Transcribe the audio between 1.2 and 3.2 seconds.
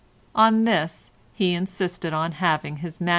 he insisted on having his MS.